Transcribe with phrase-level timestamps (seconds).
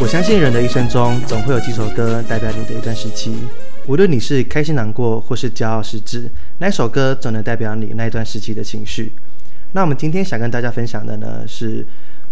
[0.00, 3.32] 我相信人的一生中总会有几首歌代表你的一段时期，
[3.86, 6.28] 无论你是开心难过或是骄傲失志，
[6.58, 9.12] 那首歌总能代表你那一段时期的情绪。
[9.72, 11.86] 那我们今天想跟大家分享的呢，是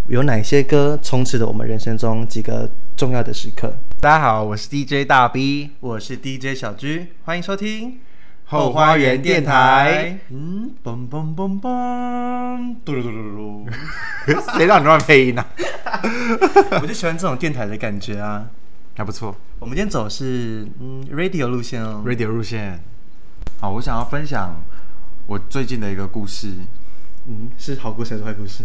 [0.08, 3.72] 有哪些歌充斥着我们人生中几个重要的时刻。
[4.00, 8.00] 大家好，我是 DJ 大 B，我是 DJ 小居，欢迎收听
[8.52, 10.18] 后花园电台。
[10.28, 13.72] 嗯，嘣嘣嘣嘣，嘟噜嘟噜嘟噜。
[14.54, 15.42] 谁让你乱配音呢、
[16.82, 18.46] 我就喜欢这种电台的感觉啊。
[18.94, 22.04] 还不错我们今天走的是嗯 radio 路线哦。
[22.06, 22.78] ，Radio 路线。
[23.58, 24.62] 好，我想要分享
[25.26, 26.52] 我最近的一个故事，
[27.26, 28.64] 嗯，是好故事还是坏故事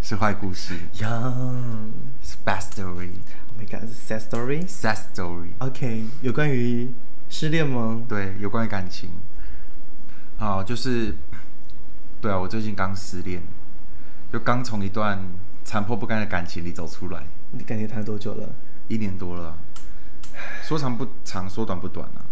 [0.00, 1.90] 是坏故事？Young。
[2.22, 3.10] 是，bad story，sad
[3.50, 4.64] Oh my god, sad story.
[4.68, 5.48] story。
[5.58, 6.88] OK，有关于
[7.28, 8.02] 失恋吗？
[8.08, 9.10] 对，有关于感情。
[10.38, 11.14] 好，就是，
[12.20, 13.42] 对啊，我最近刚失恋，
[14.32, 15.20] 就刚从一段
[15.64, 18.48] 残破不堪的感情里走出来，你感情谈了多久了？
[18.88, 19.58] 一年多了啊，
[20.62, 22.24] 说长不长，说短不短啊。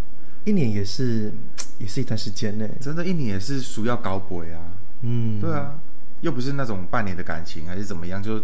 [0.44, 1.33] 一年也是，
[1.78, 2.69] 也是一段时间呢。
[2.80, 4.74] 真的，一年也是属要高博啊。
[5.02, 5.78] 嗯，对啊，
[6.20, 8.42] 又不是那种半年的感情，还是怎么样，就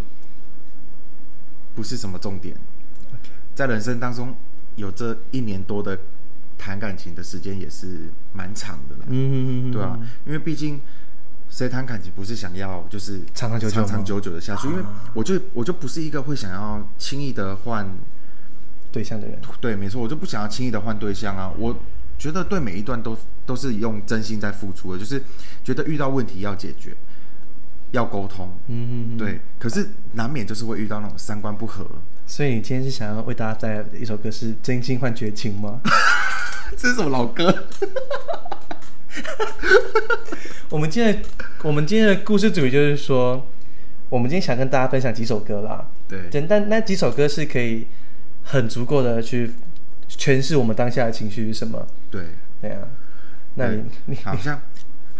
[1.75, 2.57] 不是什么重点。
[3.55, 4.35] 在人生当中，
[4.77, 5.99] 有这一年多的
[6.59, 9.05] 谈感情的时间，也是蛮长的了。
[9.07, 10.81] 嗯嗯嗯，对啊，因为毕竟
[11.49, 14.69] 谁谈感情不是想要就是长长久久长长久久的下去？
[14.69, 14.83] 因为
[15.15, 17.89] 我就我就不是一个会想要轻易的换，
[18.93, 21.51] 对象的人，对，没错，我就不想要轻易的换对象啊。
[21.57, 21.75] 我
[22.19, 25.23] 觉得对每一段都都是用真心在付出的，就是
[25.63, 26.95] 觉得遇到问题要解决，
[27.93, 29.41] 要沟通，嗯嗯，对。
[29.59, 31.87] 可是难免就是会遇到那种三观不合，
[32.29, 35.81] 所以你今天是想要为大家带来的一首歌是《真心换绝情》吗？
[36.77, 37.65] 这是什么老歌？
[40.69, 41.23] 我们今天
[41.63, 43.47] 我们今天的故事主题就是说，
[44.11, 45.87] 我们今天想跟大家分享几首歌啦。
[46.07, 47.87] 对，简单，那几首歌是可以
[48.43, 49.55] 很足够的去
[50.11, 51.87] 诠释我们当下的情绪是什么。
[52.11, 52.27] 对。
[52.61, 52.89] 对啊，
[53.55, 54.61] 那你你好像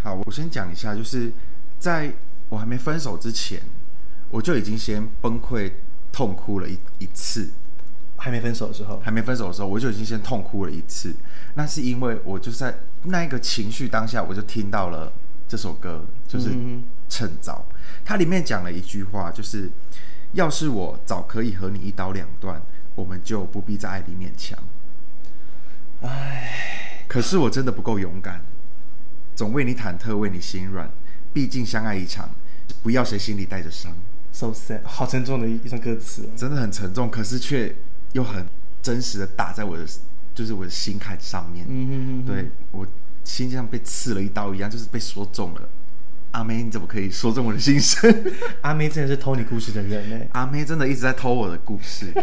[0.03, 1.31] 好，我先讲一下，就是
[1.79, 2.11] 在
[2.49, 3.59] 我还没分手之前，
[4.29, 5.71] 我就已经先崩溃
[6.11, 7.49] 痛哭了一一次。
[8.21, 11.15] 还没分手的时候，还没分手的时候，我就已经先痛哭了一次。
[11.53, 15.09] 那是因为我就在那一个情绪当下，我就听到了
[15.47, 17.65] 这首歌，就是《嗯趁早》。
[18.03, 19.71] 它里面讲了一句话，就是
[20.33, 22.61] “要是我早可以和你一刀两断，
[22.95, 24.59] 我们就不必在爱里勉强。”
[26.03, 28.41] 唉，可是我真的不够勇敢，
[29.33, 30.91] 总为你忐忑，为你心软。
[31.31, 32.29] 毕竟相爱一场，
[32.83, 33.95] 不要谁心里带着伤。
[34.31, 36.29] ，so sad，好沉重的一一段歌词哦。
[36.35, 37.75] 真的很沉重，可是却
[38.13, 38.45] 又很
[38.81, 39.85] 真实的打在我的，
[40.33, 41.65] 就是我的心坎上面。
[41.69, 42.87] 嗯哼嗯哼对我
[43.23, 45.61] 心像被刺了一刀一样，就是被说中了。
[46.31, 48.23] 阿妹，你怎么可以说中我的心声？
[48.61, 50.25] 阿妹真的是偷你故事的人呢。
[50.33, 52.13] 阿妹真的一直在偷我的故事。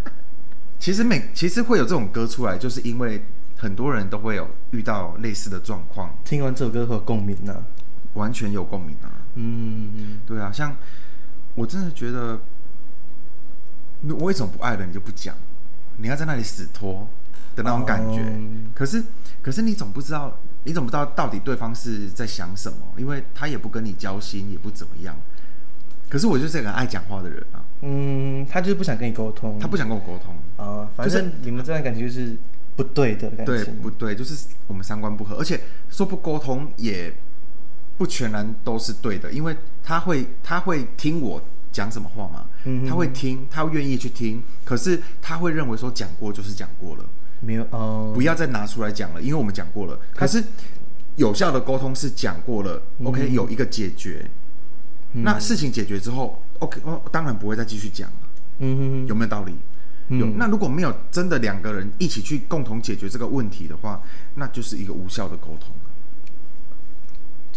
[0.78, 3.22] 其实每其实会有这种歌出来，就是因为
[3.56, 7.64] 很多人都会有遇到类似的状况，听完这首歌会有共鸣呢、
[8.14, 9.10] 完全有共鸣啊。
[9.34, 10.76] 嗯，对啊，像
[11.58, 12.40] 我真的觉得，
[14.00, 15.34] 你我为什么不爱了你就不讲？
[15.96, 17.08] 你要在那里死拖
[17.56, 18.20] 的那种感觉。
[18.22, 19.02] 哦可是，
[19.42, 25.16] 可是你总不知道，你总不知道到底对方是在想什么，因为他也不跟你交心，也不怎么样。
[26.08, 30.36] 可是我就是一个爱讲话的人啊，嗯，他就是不想跟你沟通，他不想跟我沟通。
[30.64, 32.36] 啊，反就是正你们这段感情就是
[32.76, 37.12] 不对的感对，不对，就是我们三观不合，而且说不沟通也
[37.98, 47.04] 不全然都是对的，因为他会他会听我讲什么话嘛，嗯他会听，他愿意去听，可是他会认为说讲过就是讲过了，
[47.40, 49.98] 没有哦，不要再拿出来讲了，因为我们讲过了。
[50.14, 50.42] 可是
[51.16, 54.30] 有效的沟通是讲过了、o 嗯 k 有一个解决，
[55.12, 58.16] 那事情解决之后，OK，哦，当然不会再继续讲了，
[58.60, 58.90] 嗯哼。
[58.90, 59.54] 哼，有没有道理？
[60.08, 60.26] 有。
[60.36, 64.00] 那如果没有真的两个人一起去共同解决这个问题的话，
[64.36, 65.74] 那就是一个无效的沟通。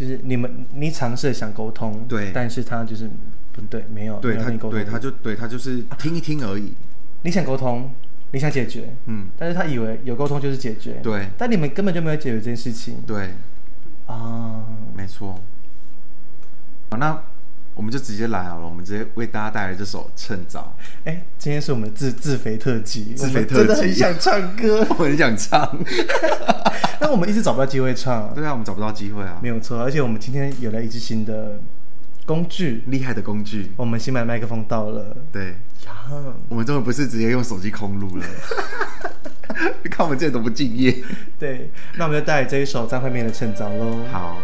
[0.01, 2.31] 就是你们你尝试想沟通，对。
[2.33, 3.07] 但是他就是
[3.51, 6.73] 不对，没有，对他，你沟通，对他就对他就是听一听而已。
[7.21, 7.91] 你想沟通，
[8.31, 11.27] 你想解决，嗯，但是他以为有沟通就是解决，对。
[11.37, 13.03] 但你们根本就没有解决这件事情。
[13.05, 13.35] 对，
[14.07, 14.65] 啊，
[14.95, 15.39] 没错。
[16.89, 17.21] 好，那
[17.73, 20.75] 我们就直接来好了，我们直接为大家带来这首《趁早
[21.05, 25.77] 哎，今天是我们自自肥特辑，自肥特辑真的很想唱歌》，，我很想唱。
[26.99, 29.49] 但我们一直找不到机会唱，对啊，我们找不到机会啊没。
[29.49, 31.59] 有错，而且我们今天有了一支新的
[32.25, 36.05] 工具，厉害的工具，我们新买的麦克风到了，对，呀，
[36.49, 38.25] 我们终于不是直接用手机空录了。
[39.83, 40.95] 你 看我们这多不敬业。
[41.37, 44.05] 对，那我们就带来这一首张惠妹的《趁早》喽。
[44.11, 44.37] 好，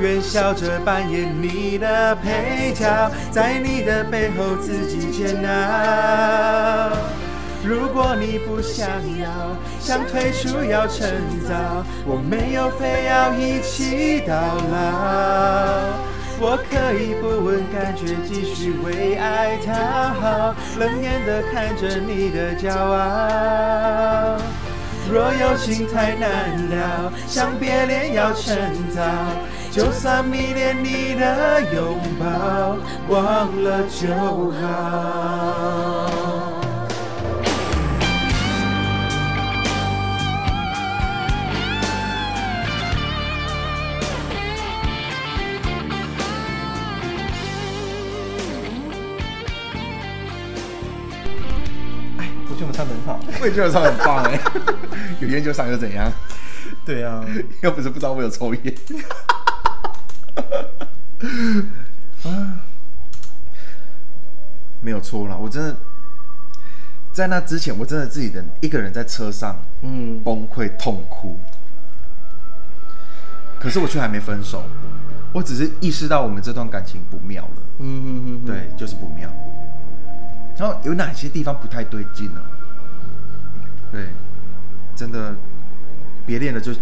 [0.00, 6.90] 远笑着扮演你的配角，在你的背后自己煎熬。
[7.64, 9.28] 如果你不想要，
[9.80, 16.08] 想退出要趁早，我没有非要一起到老。
[16.40, 24.38] 我可以不问感觉，继续为爱讨好，冷眼的看着你的骄傲。
[25.10, 28.56] 若有情太难了，想别恋要趁
[28.94, 29.02] 早，
[29.70, 32.76] 就算迷恋你的拥抱，
[33.08, 34.08] 忘了就
[34.50, 34.58] 好。
[52.18, 53.20] 哎，我觉得我们唱的很好。
[53.40, 54.40] 我也觉得唱得很棒哎，
[55.20, 56.10] 有研究上又怎样？
[56.84, 57.24] 对啊，
[57.62, 58.74] 又不是不知道我有抽烟。
[62.24, 62.62] 啊，
[64.80, 65.76] 没有错啦，我真的
[67.12, 71.36] 在那之前，我真的自己的一个人在车上嗯，崩溃痛哭。
[73.60, 74.62] 可是我却还没分手，
[75.32, 77.62] 我只是意识到我们这段感情不妙了。
[77.78, 79.28] 嗯嗯嗯，对，就是不妙。
[80.56, 82.40] 然后有哪些地方不太对劲呢？
[83.90, 84.08] 对，
[84.94, 85.34] 真的
[86.24, 86.72] 别练了就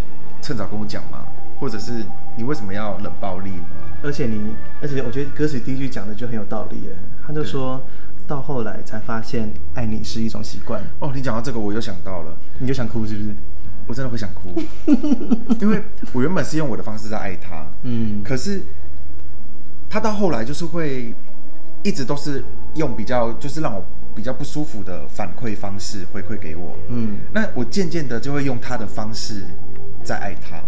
[0.42, 1.24] 趁早跟我讲嘛，
[1.58, 2.04] 或者是
[2.36, 3.66] 你为什么要冷暴力呢？
[4.02, 6.96] 而且你，而且我觉得歌词第一句讲的就很有道理耶，
[7.26, 7.81] 他就说
[8.26, 13.34] 到后来才发现爱你是一种习惯，哦，你讲到这个，我又想到了，你就想哭是不是？
[13.88, 14.52] 我真的会想哭，
[15.60, 15.81] 因为
[16.12, 18.60] 我原本是用我的方式在爱他，嗯，可是
[19.88, 21.14] 他到后来就是会
[21.84, 22.42] 一直都是
[22.75, 27.18] 用比较就是让我比较不舒服的反馈方式回馈给我，嗯。
[27.32, 29.44] 那我渐渐的就会用他的方式
[30.02, 30.61] 在爱他，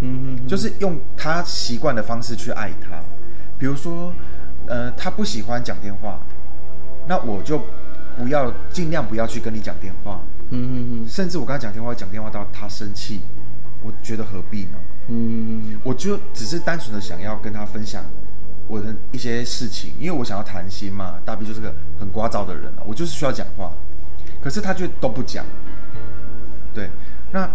[0.00, 3.00] 嗯嗯，就是用他习惯的方式去爱他。
[3.58, 4.12] 比如说，
[4.66, 6.18] 呃，他不喜欢讲电话，
[7.06, 7.60] 那我就
[8.16, 13.20] 不要尽量不要去跟你讲电话，嗯嗯嗯甚至我跟他讲电话，讲电话到他生气，
[13.82, 14.78] 我觉得何必呢？
[15.08, 18.04] 嗯我就只是单纯的想要跟他分享
[18.68, 21.16] 我的一些事情，因为我想要谈心嘛。
[21.24, 23.72] 大 B 就是个很聒噪的人啊，我就是需要讲话，
[24.42, 25.44] 可是他却都不讲。
[26.72, 26.88] 对，
[27.32, 27.50] 那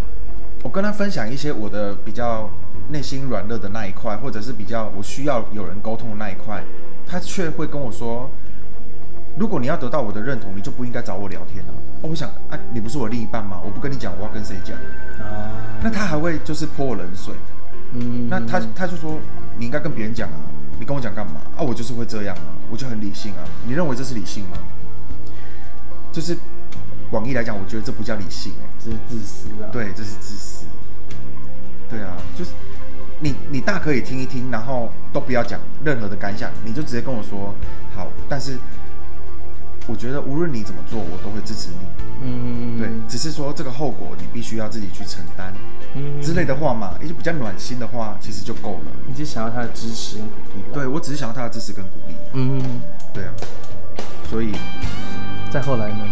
[0.66, 2.50] 我跟他分享一些我的比较
[2.90, 6.64] 内心软弱的那一块，或者是比较我需要有人沟通的那一块，
[7.06, 8.28] 他却会跟我说
[9.38, 11.70] ：“如果你要得到我的认同，你就不应该找我聊天啊。”
[12.02, 13.62] 哦，我想啊，你不是我另一半吗？
[13.64, 14.76] 我不跟你讲，我要跟谁讲？
[15.24, 15.54] 啊，
[15.84, 17.36] 那他还会就是泼我冷水。
[17.94, 19.20] 嗯，那他他就说
[19.60, 20.40] 你应该跟别人讲啊，
[20.80, 21.62] 你跟我讲干嘛啊？
[21.62, 23.46] 我就是会这样啊，我就很理性啊。
[23.68, 24.58] 你认为这是理性吗？
[26.12, 26.36] 就是
[27.12, 30.66] 广义来讲，我觉得这不叫理性、欸，这是自私啊，，对，这是自私。
[31.90, 32.52] 对啊，就是
[33.20, 37.56] 你你大可以听一听，然后都不要讲任何的感想，你就直接跟我说
[37.96, 38.08] 好。
[38.30, 38.60] 但是
[39.88, 41.78] 我觉得无论你怎么做，我都会支持你。
[42.22, 45.54] 嗯对，只是说这个后果你必须要自己去承担
[45.96, 48.92] 嗯之类的话嘛，也就比较暖心的话，其实就够了。
[49.08, 52.16] 你是想要他的支持跟鼓励吧，对我只是想要他的支持跟鼓励。
[52.34, 52.62] 嗯，
[53.14, 53.34] 对啊，
[54.30, 54.54] 所以
[55.52, 56.06] 再后来呢？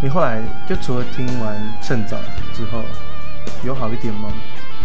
[0.00, 2.16] 你后来就除了听完《趁早》
[2.56, 2.84] 之后，
[3.64, 4.32] 有好一点吗？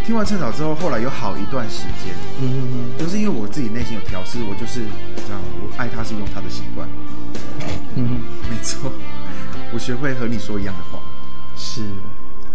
[0.04, 4.82] 听完趁早之后，后来有好一段时间，嗯就是因为我自己内心有调试，我就是
[5.16, 6.90] 这样，我爱他是用他的习惯。
[7.96, 8.92] 嗯，没错，
[9.72, 11.00] 我学会和你说一样的话，
[11.56, 11.84] 是，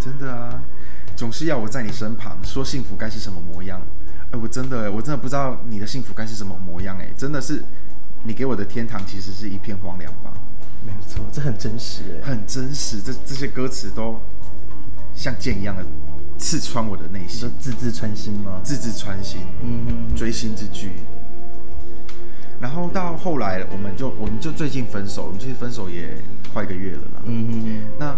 [0.01, 0.61] 真的啊，
[1.15, 3.81] 总是要我在你身旁，说幸福该是什么模样。
[4.33, 6.99] 哎，我真的，我真的不知道你的幸福该是什么模样。
[6.99, 7.63] 哎，真的是
[8.25, 10.33] 你给我的天堂，其实是一片荒凉吧？
[10.85, 12.29] 没错，这很真实哎。
[12.29, 13.01] 很真实。
[13.01, 14.21] 这这些歌词都
[15.15, 15.85] 像剑一样的
[16.39, 18.61] 刺穿我的内心，字字穿心吗？
[18.63, 20.93] 字字穿心，嗯哼锥心之句。
[22.61, 26.17] 然后到后来，我们就我们就最近分手，我们其实分手也
[26.53, 27.23] 快一个月了啦。
[27.25, 28.17] 嗯哼那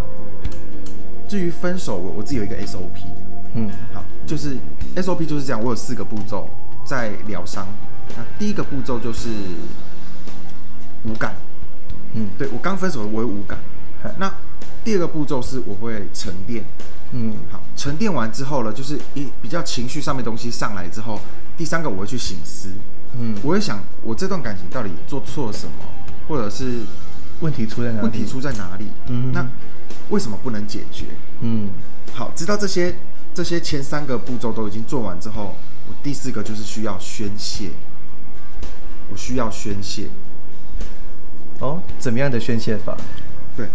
[1.27, 3.05] 至于分手，我我自己有一个 SOP，
[3.53, 4.57] 嗯好，就是
[4.95, 6.49] SOP 就是这样，我有四个步骤
[6.83, 7.67] 在疗伤。
[8.17, 9.29] 那第一个步骤就是
[11.05, 11.35] 无感，
[12.13, 12.29] 嗯。
[12.37, 13.59] 对我刚分手我会无感。
[14.17, 14.33] 那
[14.83, 16.65] 第二个步骤是我会沉淀，
[17.11, 17.35] 嗯。
[17.51, 21.19] 好，沉淀完之后呢，就是一比较情绪上面东西上来之后，
[21.55, 22.69] 第三个我会去醒思，
[23.19, 25.73] 嗯，我会想我这段感情到底做错了什么，
[26.27, 26.79] 或者是
[27.41, 28.03] 问题出在哪里？
[28.03, 28.87] 问题出在哪里？
[29.07, 29.31] 嗯。
[29.31, 29.47] 那
[30.09, 31.05] 为什么不能解决？
[31.41, 31.69] 嗯。
[32.13, 32.95] 好，知道这些
[33.35, 35.55] 这些前三个步骤都已经做完之后，
[35.87, 37.69] 我第四个就是需要宣泄，
[39.11, 40.09] 我需要宣泄，
[41.61, 42.97] 哦，怎么样的宣泄法？
[43.55, 43.67] 对，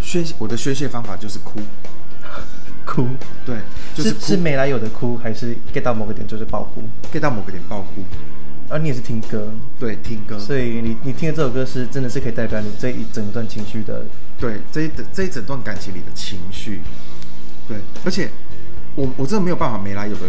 [0.00, 1.60] 宣泄我的宣泄方法就是哭，
[2.86, 3.08] 哭，
[3.44, 3.58] 对，
[3.94, 6.82] 就是是没来由的哭，还是 get 到某个点就是爆哭
[7.12, 8.04] ？get 到某个点爆哭，
[8.68, 14.04] 而你也是听歌，对，听歌，所以你你听的这首歌是真的是可以代表你这一整段情绪的，
[14.38, 16.80] 对这一这一整段感情里的情绪，
[17.66, 18.30] 对，而且
[18.94, 20.26] 我我真的没有办法没来由的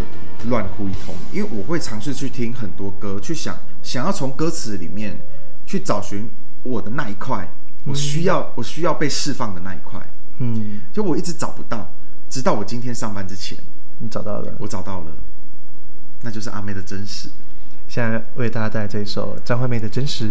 [0.48, 5.16] 乱哭一通，因为我会尝试去听很多歌，去想想要从歌词里面
[5.68, 6.28] 去找寻
[6.66, 7.48] 我的那一块，
[7.86, 10.02] 我需要、我需要被释放的那一块，
[10.40, 11.88] 嗯，就我一直找不到，
[12.30, 13.58] 直到我今天上班之前，
[14.00, 14.54] 你找到了。
[14.58, 15.12] 我找到了，
[16.24, 17.30] 那就是阿妹的真实。
[17.88, 20.26] 现在为大家带来这一首张惠妹的《真实》。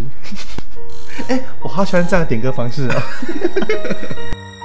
[1.30, 2.94] 哎、我好喜欢这样的点歌方式哦。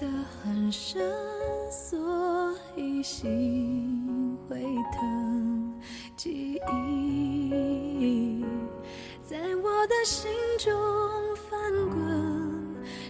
[0.00, 0.06] 得
[0.42, 1.12] 很深，
[1.70, 1.98] 所
[2.74, 4.58] 以心会
[4.92, 5.74] 疼。
[6.16, 8.42] 记忆
[9.22, 10.72] 在我的心中
[11.36, 11.50] 翻
[11.90, 12.00] 滚，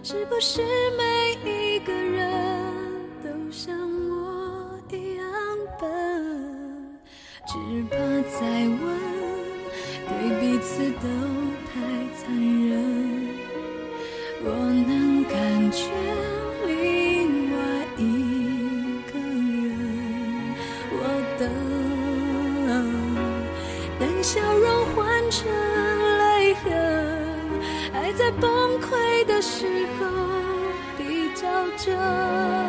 [0.03, 0.63] 是不是
[0.99, 2.61] 每一个人
[3.23, 3.73] 都像
[4.11, 5.25] 我一样
[5.79, 6.99] 笨？
[7.47, 7.55] 只
[7.89, 7.97] 怕
[8.29, 8.83] 再问，
[10.09, 11.07] 对彼此都
[11.67, 11.71] 太
[12.17, 12.71] 残忍。
[14.43, 15.85] 我能感觉
[25.31, 25.49] 成
[26.19, 26.73] 泪痕，
[27.95, 30.07] 爱在崩溃的时候
[30.99, 31.47] 比较
[31.77, 32.60] 真。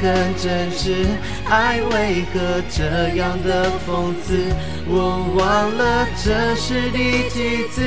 [0.00, 1.06] 更真实，
[1.48, 4.36] 爱为何这样的讽刺？
[4.86, 7.82] 我忘了这是第几次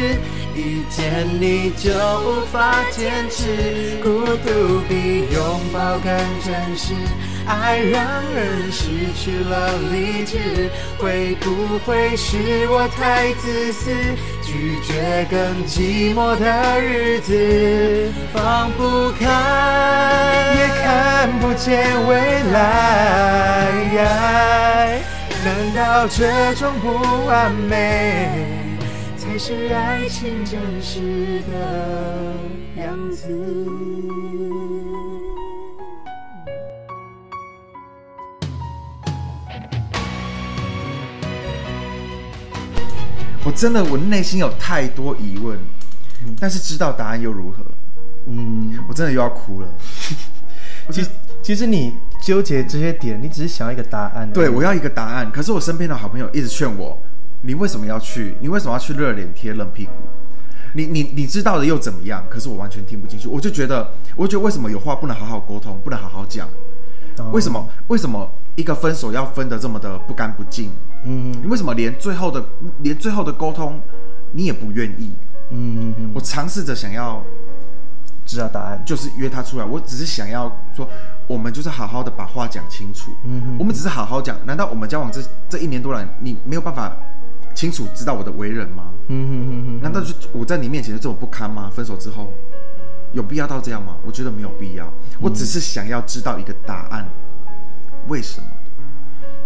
[0.55, 6.11] 遇见你就无法坚持，孤独比拥抱更
[6.43, 6.93] 真实。
[7.45, 8.01] 爱让
[8.33, 12.37] 人失去了理智，会不会是
[12.69, 13.91] 我太自私？
[14.53, 19.25] 拒绝更寂寞的日子，放不开，
[20.55, 22.15] 也看不见未
[22.51, 23.71] 来。
[25.43, 28.29] 难道这种不完美，
[29.17, 31.55] 才是爱情真实的
[32.79, 33.27] 样子？
[43.55, 45.57] 真的我内心有太多疑问，
[46.39, 47.63] 但是知道答案又如何？
[48.27, 49.67] 嗯，我真的又要哭了。
[50.91, 51.09] 其实
[51.41, 54.29] 其实你纠结这些点，你只是想要一个答案。
[54.31, 55.31] 对，我要一个答案。
[55.31, 56.97] 可是我身边的好朋友一直劝我，
[57.41, 58.35] 你为什么要去？
[58.41, 59.91] 你为什么要去热脸贴冷屁股？
[60.73, 62.25] 你你你知道的又怎么样？
[62.29, 63.27] 可是我完全听不进去。
[63.27, 66.47] 我就觉得，我觉得为什么有话不能好好沟通，不能好好讲？
[67.17, 67.69] 哦为什么？
[67.87, 70.71] 为什么一个分手要分得这么的不干不净？
[71.05, 72.43] 嗯你为什么连最后的
[72.81, 73.79] 连最后的沟通
[74.31, 75.11] 你也不愿意？
[75.51, 77.21] 嗯嗯，我尝试着想要
[78.25, 78.81] 知道答案。
[78.85, 80.87] 就是约他出来，我只是想要说，
[81.27, 83.11] 我们就是好好的把话讲清楚。
[83.25, 86.95] 嗯哼我们只是好好讲，难道我们交往这这一年多来，你没有办法
[87.53, 88.89] 清楚知道我的为人吗？
[89.09, 91.69] 嗯哼哼哼，难道就我在你面前就这么不堪吗？
[91.69, 92.31] 分手之后
[93.11, 93.97] 有必要到这样吗？
[94.05, 94.91] 我觉得没有必要。
[95.19, 97.07] 我只是想要知道一个答案，
[98.07, 98.47] 为什么？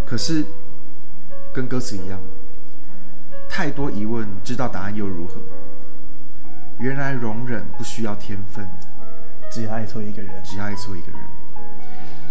[0.05, 0.45] 可是
[1.57, 2.19] 跟歌词一样，
[3.49, 5.41] 太多疑问，知道答案又如何？
[6.77, 8.63] 原来容忍不需要天分，
[9.49, 10.31] 只要爱错一个人。
[10.43, 11.19] 只要爱错一个人，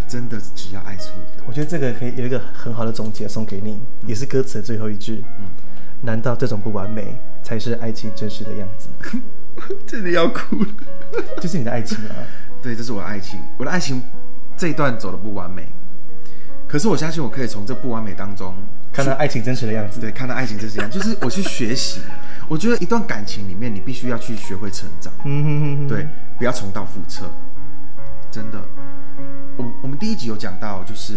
[0.06, 1.45] 真的只要爱错一个人。
[1.49, 5.25] 我觉得这个可以有一个很好的总结送给你，也是歌词的最后一句。
[5.40, 5.47] 嗯
[6.02, 8.90] 难道这种不完美才是爱情真实的样子？
[9.88, 10.68] 真的要哭了。
[11.40, 12.14] 就是你的爱情啊！
[12.62, 14.00] 对，这是我的爱情，我的爱情
[14.56, 15.66] 这一段走的不完美，
[16.68, 18.54] 可是我相信我可以从这不完美当中
[18.97, 20.00] 看到爱情真实的样子。
[20.00, 22.00] 对，看到爱情这样，就是我去学习。
[22.49, 27.31] 我觉得一段感情里面，你必须要去学会成长，嗯哼哼哼，对，不要重蹈覆辙。
[28.31, 28.62] 真的，
[29.57, 31.15] 我我们第一集有讲到，就是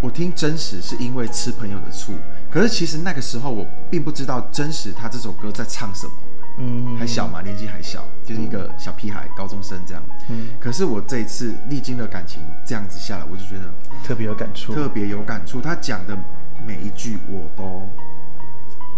[0.00, 2.12] 我听真实是因为吃朋友的醋，
[2.50, 6.12] 可是其实那个时候我并不知道真实他这首歌在唱什么，
[6.58, 10.02] 嗯，还小嘛，年纪还小，就是一个小屁孩，高中生这样。
[10.28, 13.64] 嗯，可是我这一次历经了感情这样子下来，我就觉得
[14.04, 15.60] 特别有感触，特别有感触。
[15.60, 16.16] 他讲的
[16.66, 17.82] 每一句我都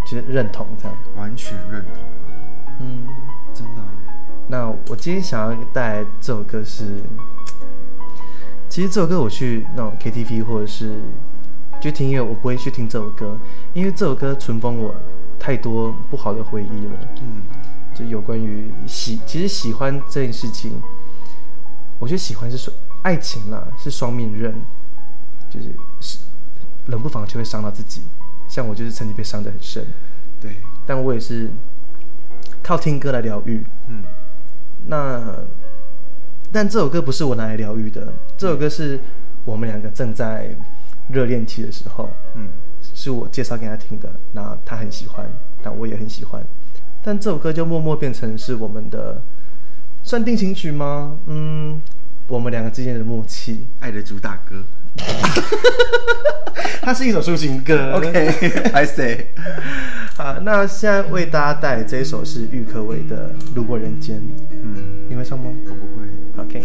[0.04, 0.96] 就是认同这样。
[1.16, 3.06] 完全认同啊，嗯，
[3.54, 3.88] 真的啊、
[4.48, 7.02] 那我今天想要带来这首歌是，
[8.68, 11.00] 其实这首歌我去那种 KTV 或者是
[11.80, 13.36] 就听音乐，我不会去听这首歌，
[13.74, 14.94] 因为这首歌存封我
[15.38, 16.92] 太多不好的回忆了。
[17.20, 17.42] 嗯，
[17.94, 20.80] 就有关于喜，其实喜欢这件事情，
[21.98, 24.54] 我觉得喜欢是双爱情啦，是双面刃，
[25.48, 25.66] 就是
[26.00, 26.18] 是
[26.86, 28.02] 冷不防就会伤到自己。
[28.48, 29.84] 像我就是曾经被伤得很深，
[30.40, 31.50] 对，但我也是
[32.62, 33.64] 靠听歌来疗愈。
[33.88, 34.04] 嗯
[34.88, 35.40] 那
[36.52, 39.00] 但这首歌不是我拿来疗愈的，这首歌是
[39.44, 40.54] 我们两个正在
[41.08, 42.50] 热恋期的时候，嗯
[42.94, 45.28] 是我介绍给他听的，那他很喜欢，
[45.64, 46.40] 那我也很喜欢，
[47.02, 49.20] 但这首歌就默默变成是我们的
[50.04, 51.18] 算定情曲吗？
[51.26, 51.80] 嗯，
[52.28, 53.64] 我们两个之间的默契。
[53.80, 54.62] 爱的主打歌。
[56.82, 57.92] 它是一首抒情歌。
[57.96, 59.26] OK，I say，
[60.16, 64.16] 好，那现在为大家带来这一首是郁可唯的《路过人间》，
[64.50, 66.44] 嗯，你会唱吗我不会。
[66.44, 66.62] ？OK。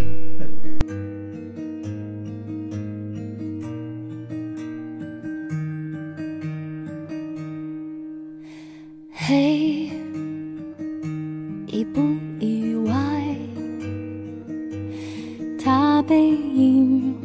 [9.14, 9.90] 嘿，
[11.68, 12.02] 意不
[12.40, 12.94] 意外？
[15.64, 17.16] 他背影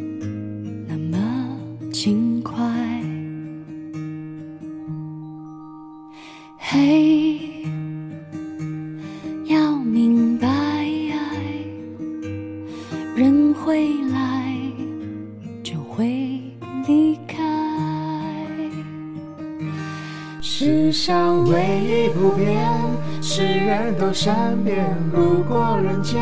[24.26, 24.84] 善变，
[25.14, 26.20] 路过人间，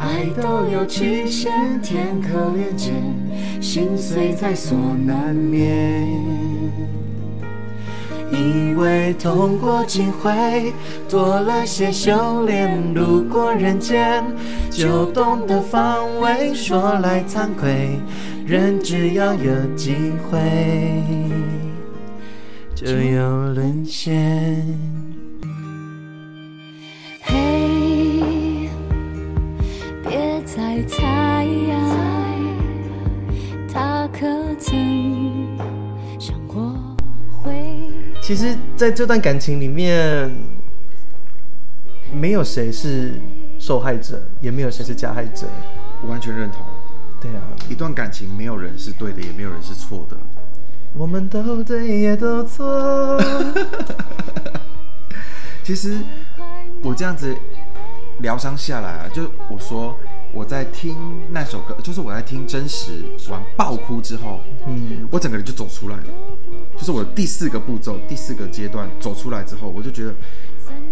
[0.00, 2.92] 爱都有期限，天可怜见，
[3.62, 6.08] 心碎在所难免。
[8.32, 10.72] 以为痛过几回，
[11.08, 14.24] 多了些修炼，路过人间，
[14.68, 16.52] 就懂得防卫。
[16.52, 18.00] 说来惭愧，
[18.44, 19.94] 人只要有机
[20.28, 20.40] 会。
[22.74, 24.89] 就有沦陷。
[38.30, 40.30] 其实，在这段感情里面，
[42.14, 43.14] 没有谁是
[43.58, 45.48] 受害者，也没有谁是加害者。
[46.00, 46.64] 我完全认同。
[47.20, 50.16] 对啊，一段感情没有人是对的，也没有人是错的。
[50.94, 53.20] 我们都对，也都错。
[55.64, 55.98] 其实
[56.82, 57.36] 我这样子
[58.20, 59.98] 疗伤下来啊，就我说
[60.32, 60.96] 我在听
[61.30, 66.04] 那首歌，就是我在听真实完爆哭之后，嗯，我整个人就走出来了。
[66.76, 70.14] 就是我第四个步骤、第四个阶段走出来之后，我就觉得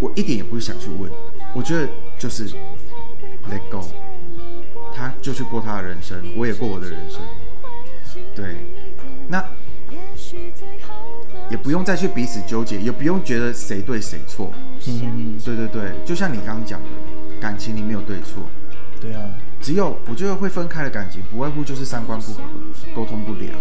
[0.01, 1.11] 我一点也不想去问，
[1.55, 2.49] 我觉得就是
[3.51, 3.81] let go，
[4.95, 7.21] 他就去过他的人生，我也过我的人生。
[8.35, 8.57] 对，
[9.29, 9.43] 那
[11.49, 14.53] 也不用再去彼此纠结，也不用觉得谁对谁错。
[14.87, 16.89] 嗯，对对对，就像你刚刚讲的，
[17.41, 18.43] 感情里没有对错，
[19.01, 19.23] 对啊，
[19.61, 22.41] 只有我觉得会分开的感情，不外乎就是三观不合、
[22.95, 23.53] 沟通不良，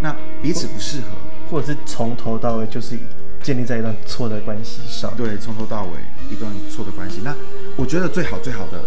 [0.00, 1.06] 那彼此不适合。
[1.50, 2.98] 或者是从头到尾就是
[3.42, 5.14] 建立在一段错的关系上。
[5.14, 5.90] 对，从头到尾
[6.30, 7.20] 一段错的关系。
[7.22, 7.34] 那
[7.76, 8.82] 我觉得最好最好的，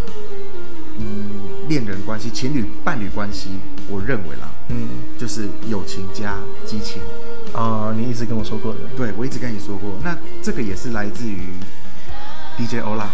[0.97, 1.29] 嗯，
[1.69, 3.51] 恋人关系、情侣伴侣关系，
[3.87, 4.87] 我认为啦，嗯，
[5.19, 6.99] 就是友情加激情。
[7.53, 8.79] 啊，你一直跟我说过的。
[8.97, 11.53] 对我一直跟你说过，那这个也是来自于
[12.57, 13.07] DJ Ola。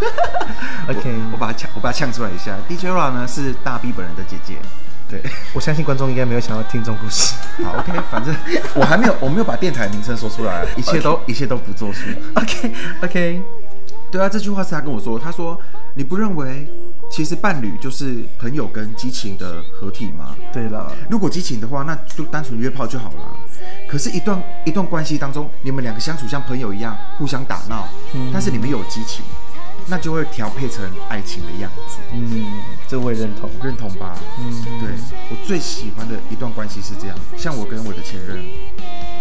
[0.88, 2.56] OK，我把它呛，我把它呛出来一下。
[2.68, 4.54] DJ Ola 呢是大 B 本人的姐姐。
[5.08, 5.22] 对，
[5.54, 7.34] 我相信观众应该没有想要听这种故事。
[7.64, 8.34] 好，OK，反正
[8.74, 12.02] 我还没有，我没有把电台名称说出来， 一切都一切都不作数。
[12.34, 13.42] OK OK，
[14.10, 15.60] 对啊，这句话是他跟我说，他说
[15.94, 16.66] 你不认为
[17.08, 20.34] 其实伴侣就是朋友跟激情的合体吗？
[20.52, 23.36] 对了，如果激情的话，那就单纯约炮就好了。
[23.88, 27.88] 可是，一段一段关系当中，你们两个相处像朋友一样，互相打闹，
[28.32, 29.24] 但是你们有激情，
[29.88, 33.48] 那就会调配成爱情的样子，嗯，这我也认同。
[33.62, 34.18] 认同吧？
[34.38, 34.90] 嗯，对
[35.30, 38.42] 我最喜欢的一段关系是这样，像我跟我的前任，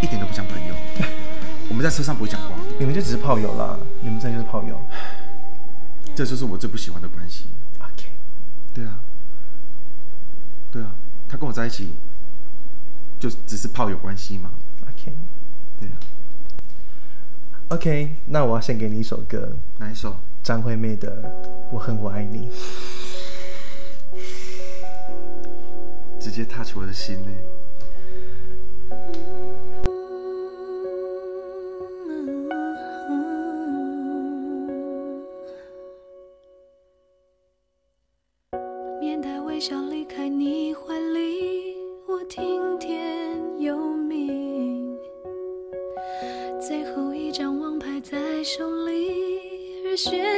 [0.02, 0.76] 一点都不像朋友，
[1.70, 4.82] 我们在车上不会讲话，你们就只是炮友啦，你们真的就是炮友。
[6.16, 7.46] 这就是我最不喜欢的关系。
[7.80, 8.06] OK，
[8.74, 9.00] 对啊，
[10.72, 10.96] 对啊，
[11.28, 11.94] 他跟我在一起，
[13.20, 14.52] 就只是炮友关系嘛。
[14.84, 15.12] OK
[15.80, 15.96] 对啊
[17.70, 20.16] ，OK，那我要献给你一首歌，哪一首？
[20.46, 21.10] 张惠妹的
[21.74, 22.52] 《我恨我爱你》。
[26.20, 27.32] 直接 touch 我的心呢。
[39.02, 41.76] 面带微笑离开你怀里，
[42.08, 44.96] 我听天由命。
[46.62, 50.35] 最后一张王牌在手里，日悬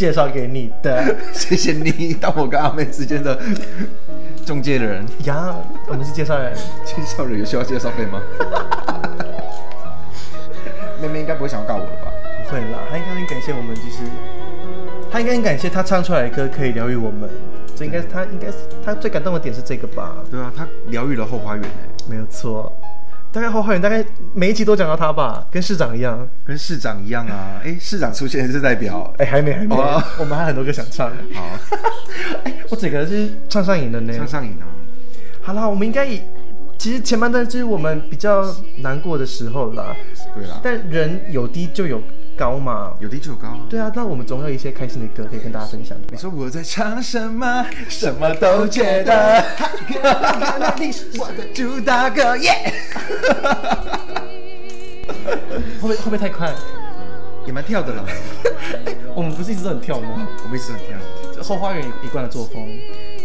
[0.00, 3.38] 介绍给你的 谢谢你当我跟阿妹之间的
[4.46, 5.04] 中介人。
[5.24, 5.54] 呀，
[5.88, 6.54] 我们是介绍人。
[6.86, 8.18] 介绍人有需要介绍费吗？
[11.02, 12.10] 妹妹应该不会想要告我了吧？
[12.42, 13.98] 不会啦，她应该很感谢我们，就是
[15.12, 17.28] 她应该很感谢她唱出来的歌可以疗愈我们，
[17.76, 20.16] 这应该是她应该是她最感动的点是这个吧？
[20.30, 22.72] 对啊，她疗愈了后花园哎，没有错，
[23.32, 26.28] 大概后花园大概每一集都讲到他吧，跟市长一样。
[26.44, 27.60] 跟市长一样啊。
[27.64, 31.10] 哎，市长出现是代表哎、还没还没，哦 我们还有很多歌想唱。
[31.34, 31.48] 好
[32.44, 34.12] 哎、我整个是唱上瘾了呢。
[34.16, 34.66] 唱上瘾啊。
[35.42, 36.20] 好啦，我们应该以
[36.76, 38.44] 其实前半段就是我们比较
[38.78, 39.94] 难过的时候啦，
[40.34, 42.02] 对啦，但人有低就有
[42.40, 42.94] 高嘛。
[42.98, 43.60] 有低就有高啊。
[43.68, 46.16] 对啊，那我们总有一些开心的歌可以跟大家分享你。
[46.16, 47.66] 说我在唱什么？
[47.90, 49.44] 什么都觉得。
[50.78, 52.50] 你是我的主打歌耶！
[55.80, 56.50] 会不会会不会太快？
[57.46, 58.04] 也蛮跳的啦，
[59.14, 60.26] 我们不是一直都很跳吗？
[60.44, 60.96] 我们一直很跳。
[61.34, 62.66] 这后花园一贯的作风，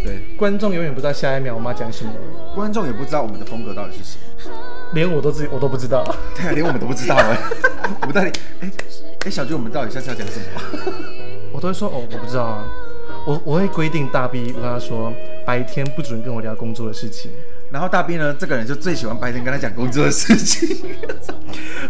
[0.03, 2.11] 对，观众永远不知道下一秒我们要讲什么，
[2.55, 4.17] 观众也不知道我们的风格到底是什
[4.49, 4.55] 么，
[4.95, 6.03] 连我都自己我都不知道。
[6.35, 7.37] 对啊，连我们都不知道哎。
[8.01, 8.31] 我们到底
[8.61, 8.71] 哎
[9.25, 10.45] 哎，小菊，我们到底下次要讲什么？
[11.53, 12.65] 我都会说哦，我不知道啊。
[13.27, 15.11] 我我会规定大 B，我跟他说
[15.45, 17.29] 白天不准跟我聊工作的事情。
[17.75, 20.77] 然后大斌呢，这个人就最喜欢白天跟他讲工作的事情。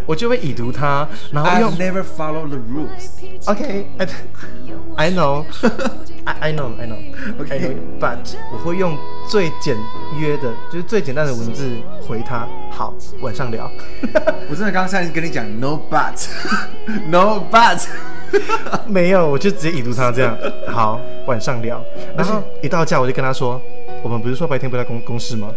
[0.08, 3.12] 我就会已读他，然后用 never follow the rules。
[3.46, 4.08] OK，I
[4.96, 5.46] I know
[6.24, 6.98] I I know I know
[7.40, 8.98] OK I know but 我会用
[9.30, 9.78] 最简
[10.20, 11.70] 约的，就是最简单的文字
[12.08, 12.48] 回他。
[12.72, 13.70] 好，晚上聊。
[14.50, 17.86] 我真的刚才跟你讲 no but，no but。
[18.90, 20.36] 没有，我就直接已读他这样。
[20.68, 21.80] 好，晚上聊。
[22.18, 23.62] 然后一到家我就跟他说，
[24.06, 25.52] 我们不是说白天不在公公司吗？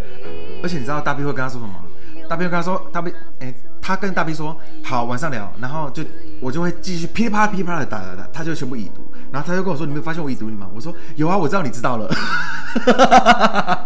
[0.63, 1.85] 而且你知道大 B 会跟他说什么吗？
[2.31, 6.03] 大 B 会跟他说，大 B，哎、他跟大 B 说好晚上聊，然后就
[6.41, 10.67] 我就会继续噼里啪啦噼里啪啦的打打打，他就全部已读，然后他就跟我说，你没有发现我已读你吗？
[10.75, 12.11] 我说有啊，我知道你知道了。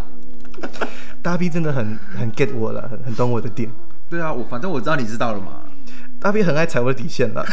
[1.21, 3.69] 大 B 真的很很 get 我了，很很懂我的点。
[4.09, 5.63] 对啊，我反正我知道你知道了嘛。
[6.21, 7.45] 大 B 很爱踩我的底线了。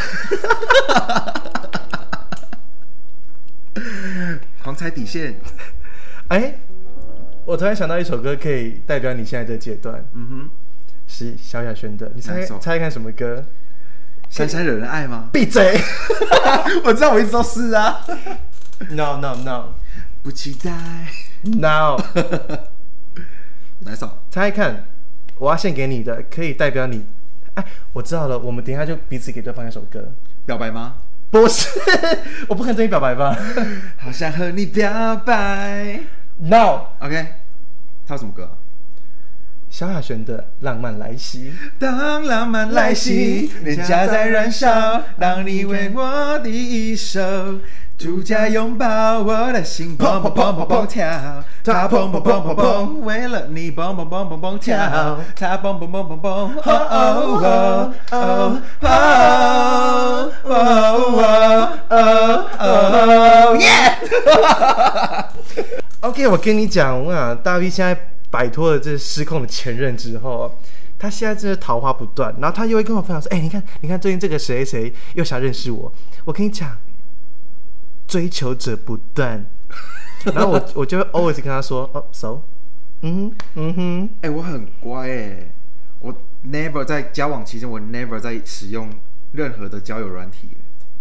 [4.61, 5.39] 狂踩底线，
[6.29, 6.53] 哎，
[7.49, 10.49] 我突然想到一首歌可以代表你现在的阶段，嗯哼
[11.07, 12.11] 是萧亚轩的。
[12.13, 13.37] 你猜猜看什么歌？
[13.37, 13.45] 哼，
[14.29, 15.29] 珊珊惹人爱吗？
[15.33, 15.75] 闭嘴
[16.85, 18.05] 我知道，我一直都是啊。
[18.91, 19.73] ！No No No
[20.21, 20.71] 不期待
[21.41, 21.97] ，No，
[23.81, 24.19] 哪一首？
[24.29, 24.85] 猜猜看，
[25.39, 27.03] 我要献给你的可以代表你。
[27.55, 30.11] 哎，我知道了，我们等一下就彼此给对方一首歌。
[30.45, 30.97] 表白吗？
[31.31, 31.67] 不是，
[32.47, 33.35] 我不可能对你表白吧
[33.97, 35.99] 好想和你表白。
[36.39, 37.27] ？No，OK，
[38.07, 38.51] 他有什么歌啊？
[39.69, 41.51] 萧亚轩的《浪漫来袭》。
[41.77, 47.59] 当浪漫来袭，脸颊在燃烧，当你为我第一首，
[47.99, 51.03] 主角拥抱我的心，砰砰砰砰砰跳，
[51.65, 56.29] 他砰砰砰砰砰，为了你砰砰砰砰砰跳，它砰砰砰砰砰，
[56.63, 60.31] 哦哦哦哦
[61.89, 61.91] 哦哦
[62.57, 63.67] 哦耶！
[65.99, 67.93] OK，我跟你讲，我想大 V 现在
[68.31, 70.49] 摆脱了这失控的前任之后，
[70.97, 75.91] 他现在真的桃花不断，然后他又会跟我分享说：“哎、你看，你看最近这个谁谁谁又想认识我。”
[76.23, 76.69] 我跟你讲，
[78.09, 79.45] 追求者不断。
[80.35, 82.41] 然后我我就会 always 跟他说：“哦，so，
[83.03, 85.49] 嗯嗯哼，哎、我很乖哎，
[85.99, 86.13] 我
[86.45, 88.89] never 在交往期间，我 never 在使用
[89.31, 90.49] 任何的交友软体。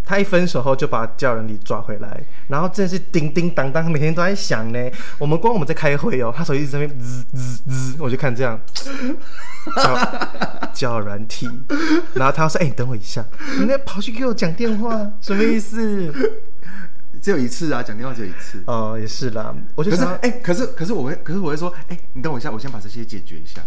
[0.05, 4.79] 他一分手后就把叫人里抓回来，然后真的是叮叮当当，每天都在响呢。
[5.19, 8.59] 我们光我们在开会哦，他手机一直在那边滋滋滋，我就看这样，
[10.73, 11.47] 交友软体，
[12.15, 13.23] 然后他说：“哎、你等我一下。”
[13.59, 16.15] 你那跑去给我讲电话，什么意思？
[17.21, 18.63] 只有一次啊，讲电话只有一次。
[18.67, 23.61] 哦，也是啦，我就想，可是哎、可是可是我会，可是我会说，哎、你等我一下，我先把这些解决一下。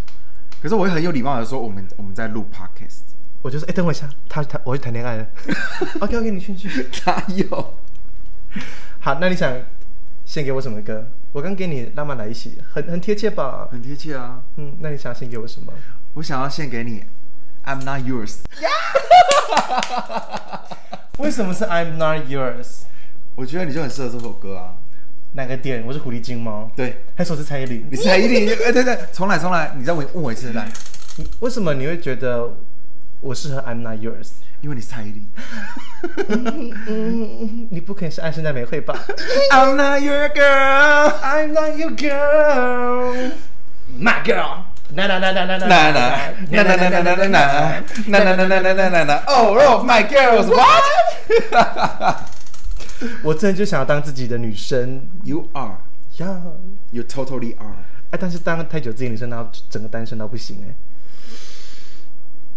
[0.61, 2.99] 可是我会很有礼貌的说，我们我们在录 podcast。
[3.41, 5.25] 我就说：“哎、等我一下，他他我去谈恋爱了。
[5.99, 6.87] ”OK OK，你去去。
[7.07, 7.73] 哪有？
[8.99, 9.51] 好，那你想
[10.25, 11.07] 献给我什么歌？
[11.31, 13.67] 我刚给你《浪漫来一起》，很很贴切吧？
[13.71, 14.43] 很贴切啊！
[14.57, 15.73] 嗯，那你想献给我什么？
[16.13, 17.03] 我想要献给你
[17.65, 18.41] ，I'm not yours。
[21.17, 22.81] 为什么是 I'm not yours？
[23.35, 24.75] 我觉得你就很适合这首歌啊。
[25.33, 25.81] 哪个点？
[25.87, 26.69] 我是狐狸精吗？
[26.75, 27.87] 对，还是我是蔡依林？
[27.89, 30.67] 你蔡依林，哎、对对，重来重来，你再问问我一次来，
[31.15, 32.57] 你为什么你会觉得
[33.21, 34.27] 我适合 I'm not yours？
[34.59, 35.25] 因为你是蔡依林。
[36.87, 38.93] 嗯，你不可能是安室奈美惠吧
[39.51, 41.13] I'm not your girl。
[41.23, 43.31] ？I'm not your girl,
[43.97, 44.65] my girl。
[44.93, 47.27] na na na na na 那那那那那那那
[48.07, 50.83] 那那那那那那那那那，Oh oh my girls what？
[53.23, 55.77] 我真的就想要当自己的女生 You are,
[56.17, 56.41] 呀
[56.91, 57.85] ！you totally are。
[58.11, 60.75] 哎，但是当太久自己女生，然后整个单身到不行哎。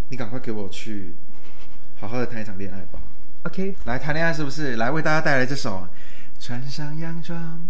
[0.09, 1.13] 你赶快给我去
[1.99, 2.99] 好好的谈一场恋爱吧。
[3.43, 4.75] OK，来谈恋爱是不是？
[4.75, 5.87] 来为大家带来这首
[6.43, 7.61] 《穿上洋装，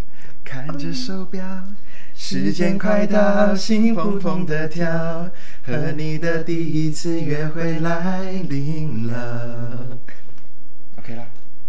[0.43, 1.63] 看着手表，
[2.15, 5.29] 时间快到，心砰砰的跳，
[5.65, 9.97] 和你的第一次约会来临了。
[10.97, 11.25] OK 啦。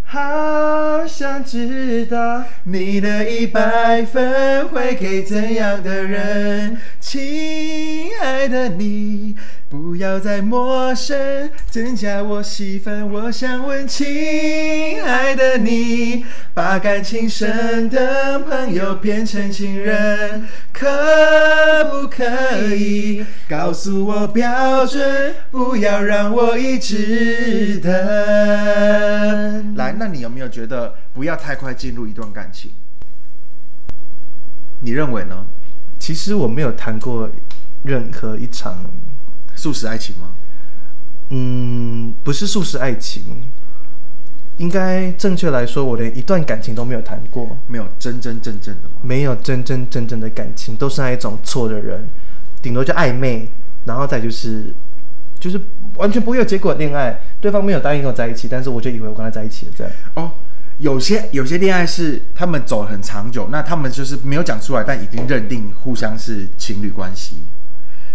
[0.08, 6.78] 好想知道你的一百分会给怎样的人？
[7.00, 9.34] 亲爱的你，
[9.68, 13.10] 不要再陌生，增加我戏份。
[13.10, 20.86] 我想问，亲爱的你，把感情深的朋友变成情人，可
[21.90, 22.24] 不可
[22.74, 23.24] 以？
[23.48, 27.92] 告诉我标准，不要让我一直等。
[29.76, 32.70] 来，那你有没有觉得不要太快进入一段感情？
[34.80, 35.46] 你认为呢？
[35.98, 37.28] 其实我没有谈过
[37.82, 38.84] 任何一场，
[39.54, 40.32] 素食爱情吗？
[41.30, 43.42] 嗯，不是素食爱情，
[44.58, 48.96] 应该正确来说，我连一段感情都没有谈过，没有真真正正的吗？
[49.02, 52.06] 没有真真正正的感情，都是那一种错的人，
[52.60, 53.48] 顶多就暧昧，
[53.86, 54.74] 然后再就是
[55.40, 55.58] 就是
[55.98, 59.92] 完全不会有结果的恋爱，对方没有答应跟我在一起，但是我就以为我跟他在一起了，这样。
[60.14, 60.30] 哦，
[60.78, 67.36] 有些有些恋爱是他们走很长久，那他们就是没有讲出来，但已经认定互相是情侣关系。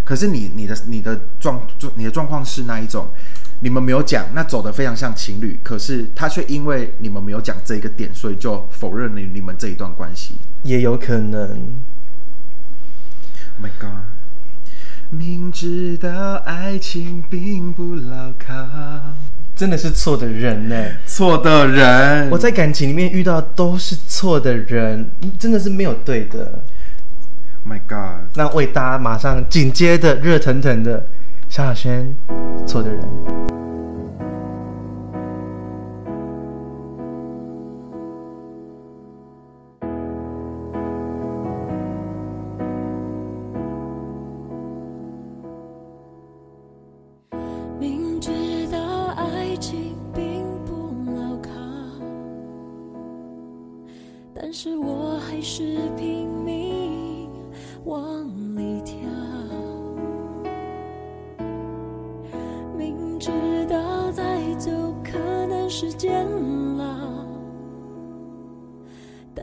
[0.03, 1.61] 可是你你的你的状
[1.95, 3.07] 你的状况是那一种，
[3.61, 10.35] 你们没有讲，那走的非常像情侣，可是他却因为你们没有讲这一个点，所以就否认了你们这一段关系。
[10.63, 11.49] 也有可能
[13.57, 14.20] ，Oh my god！
[15.13, 18.55] 明知道爱情并不牢靠，
[19.53, 20.75] 真的是错的人呢。
[21.05, 25.05] 错的人，我在感情里面遇到都是错的人，
[25.37, 26.59] 真的是没有对的。
[27.65, 28.25] Oh my god！
[28.35, 31.05] 那为大家马上紧接的热腾腾的
[31.49, 32.15] 萧亚轩，
[32.65, 33.50] 错的人。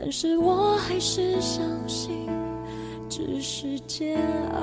[0.01, 2.29] 但是我还是相信
[3.09, 4.17] 只是煎
[4.53, 4.59] 熬。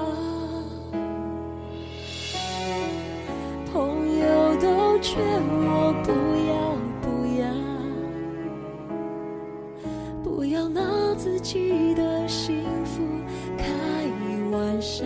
[3.70, 6.10] 朋友都劝我不
[6.48, 6.56] 要
[7.02, 7.06] 不
[7.38, 7.44] 要，
[10.24, 10.80] 不要拿
[11.16, 13.02] 自己的幸福
[13.58, 13.66] 开
[14.50, 15.04] 玩笑。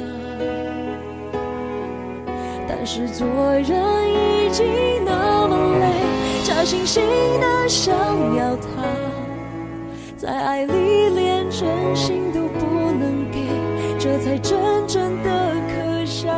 [2.68, 4.64] 但是做人已经
[5.04, 5.90] 那么累，
[6.44, 7.00] 假惺惺
[7.40, 7.92] 的想
[8.36, 8.79] 要逃，
[11.60, 13.38] 真心都不能给，
[13.98, 16.30] 这才真正的可笑。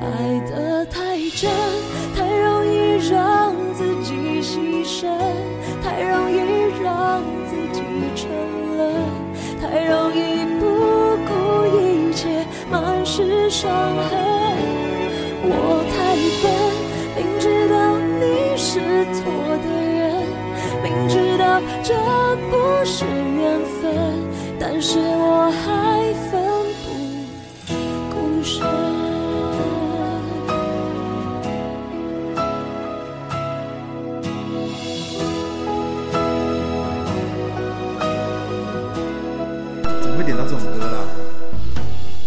[0.00, 1.50] 爱得太真，
[2.16, 5.14] 太容易让自己牺牲，
[5.84, 6.38] 太容易
[6.82, 7.82] 让自己
[8.14, 8.30] 沉
[8.78, 8.80] 沦，
[9.60, 10.64] 太容易不
[11.28, 11.30] 顾
[11.76, 13.70] 一切，满是伤
[14.08, 14.08] 痕。
[15.44, 16.44] 我太笨，
[17.14, 18.80] 明知道你是
[19.12, 19.20] 错
[19.62, 20.24] 的人，
[20.82, 21.94] 明知道这
[22.88, 23.92] 是缘分，
[24.60, 26.40] 但是我还奋
[26.84, 26.86] 不
[28.14, 28.60] 顾身。
[40.00, 40.98] 怎么会点到这种歌啦？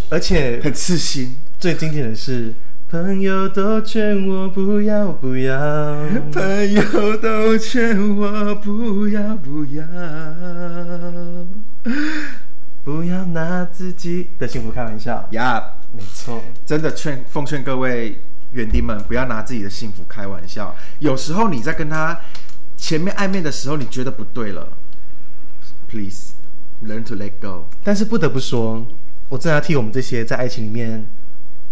[0.10, 1.38] 而 且很刺心。
[1.58, 2.54] 最经典的是，
[2.90, 5.56] 朋友都劝我不要不要，
[6.32, 9.86] 朋友都劝我不要不要，
[12.84, 15.24] 不要拿自己的幸福开玩笑。
[15.34, 15.64] 呀、
[15.96, 18.18] 没错，真的劝奉劝各位
[18.54, 20.76] 园丁们不要拿自己的幸福开玩笑。
[20.98, 22.20] 有时候你在跟他
[22.76, 24.68] 前面暧昧的时候，你觉得不对了
[25.88, 26.32] ，please
[26.84, 27.68] learn to let go。
[27.84, 28.84] 但是不得不说，
[29.30, 31.06] 我真的要替我们这些在爱情里面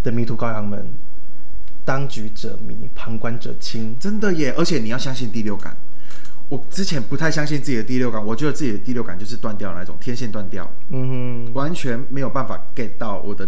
[0.04, 0.86] 的迷途羔羊们，
[1.88, 3.96] 当局者迷，旁观者清。
[3.98, 4.54] 真的耶！
[4.58, 5.74] 而且你要相信第六感。
[6.50, 13.48] 我之前不太相信自己的第六感，我觉得自己的第六感就是断掉那种，天线断掉，嗯哼，完全没有办法 get 到我的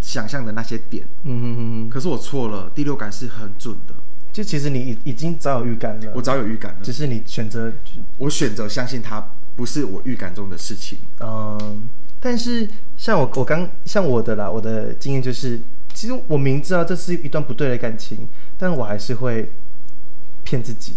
[0.00, 1.06] 想象的那些点。
[1.22, 3.94] 嗯哼哼哼，可是我错了，第六感是很准的，
[4.32, 7.72] 就其实你已已经早有预感了，我早有预感了，只是你选择，
[8.18, 10.98] 我选择相信它不是我预感中的事情。
[11.20, 11.88] 嗯，
[12.20, 15.60] 但是像我我刚像我的啦，我的经验就是，
[15.96, 18.28] 其实我明知道这是一段不对的感情，
[18.58, 19.50] 但我还是会
[20.44, 20.92] 骗自己。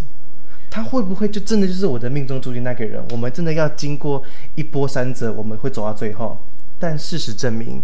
[0.69, 3.01] 他会不会就真的就是我的命中注定那个人？
[3.11, 4.21] 我们真的要经过
[4.55, 6.37] 一波三折，我们会走到最后。
[6.77, 7.81] 但事实证明，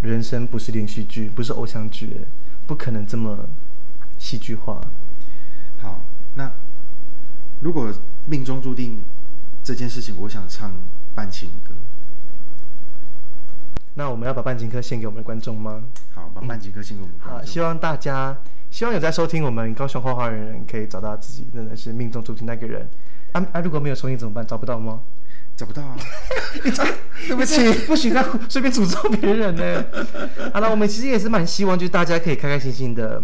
[0.00, 2.08] 人生不是连续剧，不是偶像剧，
[2.66, 3.46] 不可能这么
[4.18, 4.80] 戏剧化。
[5.82, 6.00] 好，
[6.36, 6.50] 那
[7.60, 7.92] 如果
[8.24, 8.98] 命中注定
[9.62, 10.72] 这件事情，我想唱
[11.14, 11.74] 半情歌。
[13.94, 15.82] 那我们要把半情歌献给我们的观众吗？
[16.14, 18.36] 好，把半情歌献给我们观好，希望大家，
[18.70, 22.88] 希望有在收听我们高雄画画的人，可以找到自己真的是命中注定那个人。
[23.32, 23.60] 啊啊！
[23.60, 24.46] 如果没有收听怎么办？
[24.46, 25.00] 找不到吗？
[25.56, 25.96] 找不到啊，
[27.28, 29.84] 对不起， 不许再随便诅咒别人呢。
[30.54, 33.20] 好了，我们其实也是蛮希望，就是大家可以开开心心的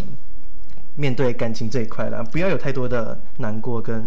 [0.95, 4.03] 面对感情这一块啦，不要有太多的难过跟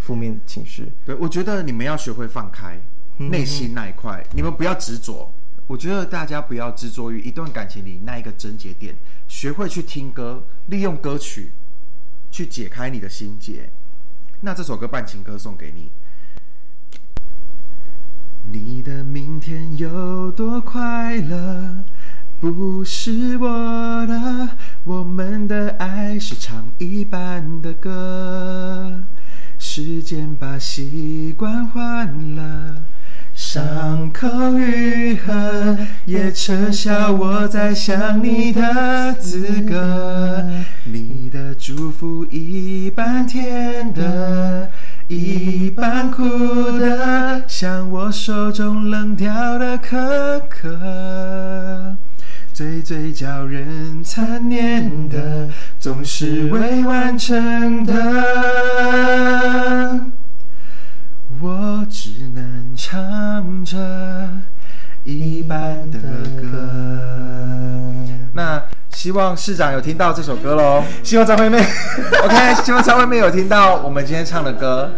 [0.00, 0.90] 负面情绪。
[1.04, 2.80] 对，我觉得你们要学会放开
[3.18, 5.30] 嗯内心那一块，你们不要执着。
[5.68, 8.96] 我觉得大家不要执着于一段感情里那一个症结点，
[9.28, 11.52] 学会去听歌，利用歌曲
[12.30, 13.70] 去解开你的心结。
[14.40, 15.90] 那这首歌《半情歌》送给你。
[18.50, 21.84] 你的明天有多快乐？
[22.40, 29.02] 不是我的，我们的爱是唱一半的歌，
[29.58, 32.80] 时间把习惯换了，
[33.50, 34.28] 伤口
[34.58, 35.74] 愈合，
[36.04, 40.44] 也撤销我再想你的资格。
[40.84, 44.70] 你的祝福一半甜的，
[45.08, 46.22] 一半苦
[46.78, 51.96] 的，像我手中冷掉的可可。
[52.52, 55.48] 最最叫人残念的，
[55.80, 57.94] 总是未完成的。
[61.40, 64.30] 我只能唱着
[65.04, 65.98] 一般的
[66.40, 66.48] 歌。
[68.32, 70.82] 那希望市长有听到这首歌喽。
[71.02, 71.58] 希望张惠妹
[72.24, 74.90] OK，希望张惠妹有听到我们今天唱的歌，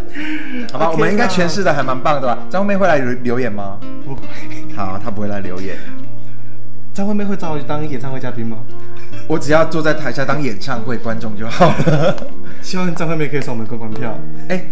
[0.73, 2.39] 好吧我们应该啦诠释的还蛮棒的吧？
[2.49, 3.79] 张惠妹会来留留言吗？
[4.05, 4.23] 不会，
[4.75, 5.77] 好，她不会来留言。
[6.95, 8.59] 张惠妹会找我去当演唱会嘉宾吗？
[9.29, 12.17] 我只要坐在台下当演唱会观众就好了。
[12.63, 14.19] 希望张惠妹可以送我们公关票。
[14.49, 14.65] 哎、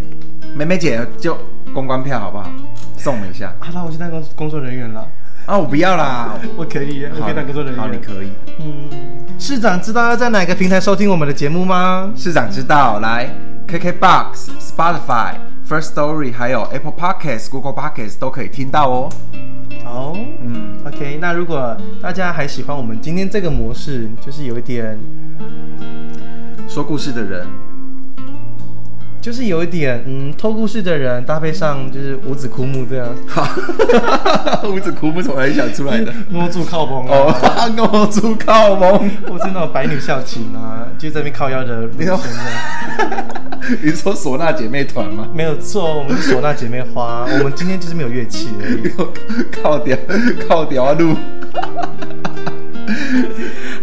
[0.55, 1.37] 梅梅姐就
[1.73, 2.51] 公关票好不好？
[2.97, 5.07] 送我们一下啊，那我去当工工作人员了。
[5.47, 5.57] 啊！
[5.57, 7.81] 我不要啦，我可以，我可以当工作人员。
[7.81, 8.31] 好，你可以。
[8.59, 12.13] 嗯，市长知道要在哪个平台收听我们的节目吗？
[12.15, 13.35] 市长知道，来
[13.67, 15.37] KKBox、Spotify、
[15.67, 19.09] First Story，还有 Apple Podcasts、Google Podcasts 都可以听到哦。
[19.87, 24.99] 哦，嗯，OK，那如果大家还喜欢我们今天这个模式，就是有一点，
[26.69, 27.47] 说故事的人，
[29.21, 33.47] 就是有一点，嗯，偷故事的人搭配上就是五子枯木这样，好，
[34.71, 36.13] 五子枯木从哪里想出来的？
[36.31, 38.99] 摸住靠棚哦哦，， 我住靠蒙。
[39.29, 43.25] 或是那种白女校情啊，就在那边靠腰的女生这样。
[43.83, 45.29] 你说唢呐姐妹团吗？
[45.35, 48.91] 没有错，我们是唢呐姐妹花，我们今天就是没有乐器而已。
[49.63, 49.97] 靠屌，
[50.49, 51.15] 靠屌啊路。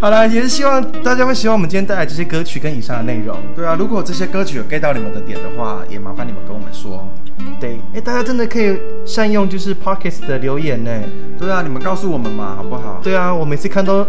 [0.05, 3.35] 好了，也是希望大家会喜欢我们今天带来这些歌曲跟以上的内容。
[3.55, 7.09] 对啊，如果这些歌曲有 get 到你们的点的话，也麻烦你们跟我们说。
[7.59, 10.91] 对，哎，大家真的可以善用就是 Pockets 的留言呢。
[11.39, 12.99] 对啊，你们告诉我们嘛，好不好？
[13.01, 14.05] 对啊，我每次看都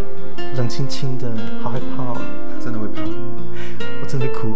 [0.55, 1.31] 冷清清的，
[1.63, 2.21] 好害怕哦，
[2.63, 3.01] 真的会怕。
[3.99, 4.55] 我真的会哭。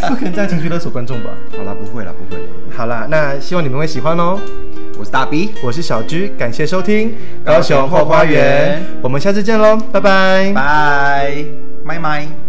[0.08, 1.30] 不可能这样情绪勒索观众吧？
[1.56, 2.48] 好啦，不会啦，不会啦。
[2.76, 4.38] 好啦，那希望你们会喜欢哦。
[4.98, 10.52] 我是大 B，我是小 G，，感谢收听高雄后花园我们下次见喽，拜拜。
[10.52, 11.44] 拜，
[11.84, 12.47] 麦麦。